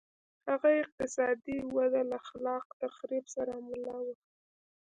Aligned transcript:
هغه 0.49 0.69
اقتصادي 0.83 1.57
وده 1.75 2.01
له 2.11 2.19
خلاق 2.27 2.65
تخریب 2.83 3.25
سره 3.35 3.53
مله 3.67 3.95
وه. 4.05 4.15